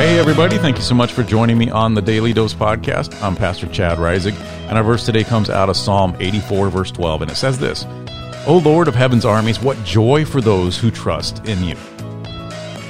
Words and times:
Hey, 0.00 0.18
everybody. 0.18 0.56
Thank 0.56 0.78
you 0.78 0.82
so 0.82 0.94
much 0.94 1.12
for 1.12 1.22
joining 1.22 1.58
me 1.58 1.68
on 1.68 1.92
the 1.92 2.00
Daily 2.00 2.32
Dose 2.32 2.54
podcast. 2.54 3.22
I'm 3.22 3.36
Pastor 3.36 3.66
Chad 3.66 3.98
Reisig, 3.98 4.32
and 4.66 4.78
our 4.78 4.82
verse 4.82 5.04
today 5.04 5.24
comes 5.24 5.50
out 5.50 5.68
of 5.68 5.76
Psalm 5.76 6.16
84, 6.18 6.70
verse 6.70 6.90
12, 6.90 7.20
and 7.20 7.30
it 7.30 7.34
says 7.34 7.58
this 7.58 7.84
O 8.46 8.62
Lord 8.64 8.88
of 8.88 8.94
heaven's 8.94 9.26
armies, 9.26 9.60
what 9.60 9.76
joy 9.84 10.24
for 10.24 10.40
those 10.40 10.78
who 10.78 10.90
trust 10.90 11.46
in 11.46 11.62
you. 11.62 11.76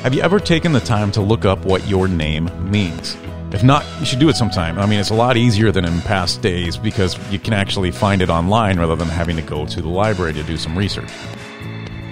Have 0.05 0.15
you 0.15 0.23
ever 0.23 0.38
taken 0.38 0.70
the 0.70 0.79
time 0.79 1.11
to 1.11 1.20
look 1.20 1.45
up 1.45 1.65
what 1.65 1.84
your 1.88 2.07
name 2.07 2.48
means? 2.70 3.16
If 3.51 3.65
not, 3.65 3.84
you 3.98 4.06
should 4.06 4.20
do 4.20 4.29
it 4.29 4.37
sometime. 4.37 4.79
I 4.79 4.87
mean, 4.87 5.01
it's 5.01 5.11
a 5.11 5.15
lot 5.15 5.37
easier 5.37 5.73
than 5.73 5.84
in 5.84 6.01
past 6.02 6.42
days 6.42 6.77
because 6.77 7.19
you 7.33 7.41
can 7.41 7.55
actually 7.55 7.91
find 7.91 8.23
it 8.23 8.30
online 8.30 8.79
rather 8.79 8.95
than 8.95 9.09
having 9.09 9.34
to 9.34 9.42
go 9.42 9.66
to 9.66 9.83
the 9.83 9.88
library 9.88 10.34
to 10.34 10.45
do 10.45 10.56
some 10.56 10.79
research. 10.79 11.11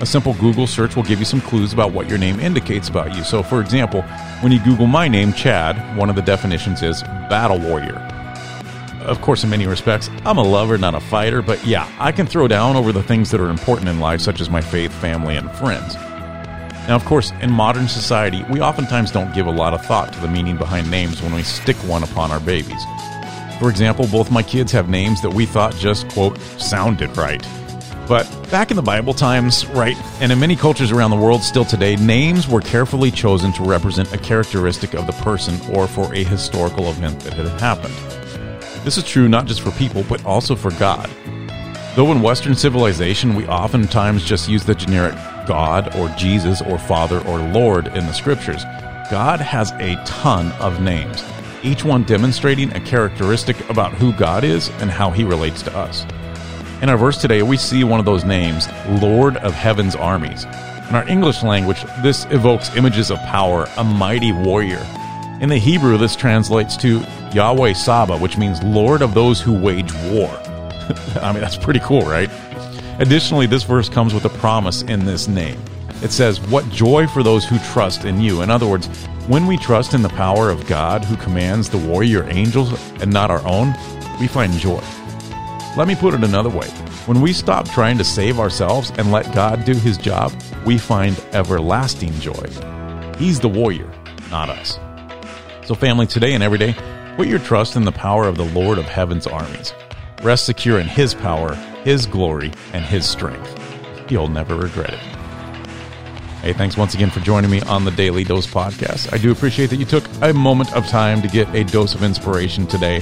A 0.01 0.07
simple 0.07 0.35
Google 0.35 0.69
search 0.69 0.95
will 0.95 1.03
give 1.03 1.19
you 1.19 1.25
some 1.25 1.41
clues 1.41 1.73
about 1.73 1.93
what 1.93 2.09
your 2.09 2.19
name 2.19 2.39
indicates 2.39 2.89
about 2.89 3.17
you. 3.17 3.25
So, 3.25 3.43
for 3.43 3.61
example, 3.61 4.03
when 4.43 4.53
you 4.53 4.61
Google 4.61 4.87
my 4.87 5.09
name, 5.09 5.33
Chad, 5.33 5.97
one 5.97 6.09
of 6.09 6.15
the 6.15 6.23
definitions 6.23 6.83
is 6.83 7.03
battle 7.03 7.59
warrior. 7.59 7.97
Of 9.03 9.21
course, 9.21 9.43
in 9.43 9.51
many 9.51 9.67
respects, 9.67 10.09
I'm 10.25 10.39
a 10.39 10.43
lover, 10.43 10.79
not 10.79 10.95
a 10.95 11.01
fighter, 11.01 11.43
but 11.43 11.67
yeah, 11.67 11.91
I 11.99 12.13
can 12.13 12.27
throw 12.27 12.47
down 12.47 12.77
over 12.77 12.93
the 12.93 13.03
things 13.03 13.33
that 13.33 13.41
are 13.41 13.51
important 13.51 13.89
in 13.89 13.99
life, 13.99 14.21
such 14.21 14.41
as 14.41 14.49
my 14.49 14.61
faith, 14.61 14.93
family, 14.93 15.37
and 15.37 15.51
friends. 15.53 15.95
Now, 16.87 16.95
of 16.95 17.05
course, 17.05 17.33
in 17.43 17.51
modern 17.51 17.89
society, 17.89 18.45
we 18.51 18.61
oftentimes 18.61 19.11
don't 19.11 19.35
give 19.35 19.47
a 19.47 19.51
lot 19.51 19.75
of 19.75 19.85
thought 19.85 20.13
to 20.13 20.21
the 20.21 20.29
meaning 20.29 20.57
behind 20.57 20.89
names 20.91 21.21
when 21.21 21.35
we 21.35 21.43
stick 21.43 21.77
one 21.79 22.05
upon 22.05 22.31
our 22.31 22.41
babies. 22.41 22.83
For 23.59 23.69
example, 23.69 24.07
both 24.07 24.31
my 24.31 24.45
kids 24.45 24.71
have 24.73 24.89
names 24.89 25.21
that 25.23 25.31
we 25.31 25.45
thought 25.45 25.75
just, 25.75 26.09
quote, 26.11 26.39
sounded 26.59 27.17
right. 27.17 27.45
But 28.09 28.27
back 28.51 28.71
in 28.71 28.77
the 28.77 28.83
Bible 28.83 29.13
times, 29.13 29.67
right, 29.67 29.97
and 30.23 30.33
in 30.33 30.41
many 30.41 30.57
cultures 30.57 30.91
around 30.91 31.11
the 31.11 31.17
world 31.17 31.43
still 31.43 31.67
today, 31.67 31.95
names 31.97 32.49
were 32.49 32.63
carefully 32.63 33.11
chosen 33.11 33.53
to 33.53 33.63
represent 33.63 34.15
a 34.15 34.19
characteristic 34.19 34.95
of 34.95 35.07
the 35.07 35.13
person 35.13 35.61
or 35.75 35.87
for 35.87 36.13
a 36.15 36.25
historical 36.25 36.89
event 36.89 37.21
that 37.21 37.35
had 37.35 37.49
happened. 37.61 37.95
This 38.83 38.97
is 38.97 39.05
true 39.05 39.29
not 39.29 39.45
just 39.45 39.61
for 39.61 39.73
people, 39.73 40.05
but 40.09 40.25
also 40.25 40.57
for 40.57 40.71
God. 40.73 41.11
Though 41.97 42.11
in 42.13 42.23
Western 42.23 42.55
civilization 42.55 43.35
we 43.35 43.47
oftentimes 43.47 44.25
just 44.25 44.49
use 44.49 44.65
the 44.65 44.75
generic 44.75 45.15
God 45.47 45.95
or 45.97 46.09
Jesus 46.11 46.63
or 46.63 46.79
Father 46.79 47.21
or 47.27 47.39
Lord 47.39 47.89
in 47.89 48.07
the 48.07 48.13
scriptures, 48.15 48.65
God 49.11 49.41
has 49.41 49.73
a 49.73 50.03
ton 50.07 50.53
of 50.53 50.81
names, 50.81 51.23
each 51.63 51.85
one 51.85 52.05
demonstrating 52.05 52.73
a 52.73 52.81
characteristic 52.81 53.69
about 53.69 53.93
who 53.93 54.15
God 54.15 54.45
is 54.45 54.71
and 54.81 54.91
how 54.91 55.11
he 55.11 55.25
relates 55.25 55.61
to 55.63 55.77
us. 55.77 56.07
In 56.81 56.89
our 56.89 56.97
verse 56.97 57.21
today, 57.21 57.43
we 57.43 57.57
see 57.57 57.83
one 57.83 57.99
of 57.99 58.07
those 58.07 58.25
names, 58.25 58.69
Lord 59.03 59.37
of 59.39 59.53
Heaven's 59.53 59.97
Armies. 59.97 60.45
In 60.45 60.95
our 60.95 61.07
English 61.09 61.43
language, 61.43 61.83
this 62.03 62.25
evokes 62.27 62.77
images 62.77 63.11
of 63.11 63.19
power, 63.23 63.67
a 63.77 63.83
mighty 63.83 64.31
warrior. 64.31 64.87
In 65.41 65.49
the 65.49 65.59
Hebrew, 65.59 65.99
this 65.99 66.15
translates 66.15 66.77
to 66.77 67.05
Yahweh 67.33 67.73
Saba, 67.73 68.17
which 68.17 68.39
means 68.39 68.63
Lord 68.63 69.03
of 69.03 69.13
those 69.13 69.41
who 69.41 69.59
wage 69.59 69.93
war. 70.05 70.29
I 71.21 71.33
mean, 71.33 71.41
that's 71.41 71.57
pretty 71.57 71.81
cool, 71.81 72.03
right? 72.03 72.31
Additionally, 73.01 73.47
this 73.47 73.65
verse 73.65 73.89
comes 73.89 74.15
with 74.15 74.25
a 74.27 74.39
promise 74.39 74.83
in 74.83 75.05
this 75.05 75.27
name. 75.27 75.61
It 76.01 76.13
says, 76.13 76.41
What 76.41 76.71
joy 76.71 77.09
for 77.09 77.25
those 77.25 77.45
who 77.45 77.59
trust 77.59 78.05
in 78.05 78.21
you. 78.21 78.43
In 78.43 78.51
other 78.51 78.69
words, 78.69 78.87
when 79.27 79.49
we 79.49 79.57
trust 79.57 79.95
in 79.95 80.03
the 80.03 80.09
power 80.11 80.49
of 80.49 80.65
God 80.69 81.05
who 81.05 81.17
commands 81.17 81.69
the 81.69 81.79
warrior 81.79 82.23
angels 82.31 82.73
and 83.03 83.13
not 83.13 83.33
our 83.33 83.45
own, 83.45 83.75
we 84.21 84.29
find 84.29 84.53
joy. 84.53 84.81
Let 85.79 85.87
me 85.87 85.95
put 85.95 86.13
it 86.13 86.25
another 86.25 86.51
way. 86.51 86.67
When 87.07 87.21
we 87.21 87.33
stop 87.33 87.69
trying 87.69 87.99
to 87.99 88.05
save 88.05 88.41
ourselves 88.41 88.91
and 88.99 89.13
let 89.13 89.33
God 89.33 89.65
do 89.65 89.75
his 89.75 89.97
job, 89.97 90.33
we 90.67 90.77
find 90.77 91.17
everlasting 91.31 92.13
joy. 92.19 92.49
He's 93.17 93.39
the 93.39 93.49
warrior, 93.49 93.89
not 94.29 94.49
us. 94.49 94.81
So, 95.65 95.77
family, 95.77 96.09
today 96.09 96.35
and 96.35 96.43
every 96.43 96.59
day, 96.59 96.75
put 97.15 97.29
your 97.29 97.39
trust 97.39 97.77
in 97.77 97.85
the 97.85 97.93
power 97.93 98.27
of 98.27 98.37
the 98.37 98.45
Lord 98.47 98.79
of 98.79 98.87
heaven's 98.87 99.29
armies. 99.29 99.73
Rest 100.21 100.47
secure 100.47 100.81
in 100.81 100.89
his 100.89 101.15
power, 101.15 101.55
his 101.85 102.07
glory, 102.07 102.51
and 102.73 102.85
his 102.85 103.09
strength. 103.09 104.11
You'll 104.11 104.27
never 104.27 104.57
regret 104.57 104.95
it. 104.95 105.01
Hey, 106.43 106.55
thanks 106.55 106.77
once 106.77 106.95
again 106.95 107.11
for 107.11 107.21
joining 107.21 107.53
me 107.53 107.61
on 107.61 107.85
the 107.85 107.93
Daily 107.93 108.25
Dose 108.25 108.49
podcast. 108.49 109.13
I 109.13 109.19
do 109.19 109.31
appreciate 109.31 109.71
that 109.71 109.77
you 109.77 109.85
took 109.85 110.03
a 110.23 110.33
moment 110.33 110.75
of 110.75 110.89
time 110.89 111.23
to 111.23 111.29
get 111.29 111.55
a 111.55 111.63
dose 111.63 111.95
of 111.95 112.03
inspiration 112.03 112.67
today. 112.67 113.01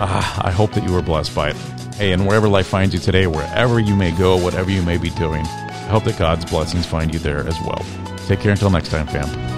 Ah, 0.00 0.40
I 0.44 0.50
hope 0.50 0.72
that 0.72 0.84
you 0.84 0.92
were 0.92 1.02
blessed 1.02 1.34
by 1.34 1.50
it. 1.50 1.56
Hey, 1.96 2.12
and 2.12 2.26
wherever 2.26 2.48
life 2.48 2.66
finds 2.66 2.92
you 2.92 3.00
today, 3.00 3.26
wherever 3.26 3.78
you 3.78 3.94
may 3.94 4.10
go, 4.10 4.36
whatever 4.36 4.70
you 4.70 4.82
may 4.82 4.98
be 4.98 5.10
doing, 5.10 5.42
I 5.46 5.88
hope 5.88 6.04
that 6.04 6.18
God's 6.18 6.44
blessings 6.44 6.86
find 6.86 7.12
you 7.12 7.20
there 7.20 7.46
as 7.46 7.60
well. 7.60 7.84
Take 8.26 8.40
care 8.40 8.52
until 8.52 8.70
next 8.70 8.88
time, 8.88 9.06
fam. 9.06 9.53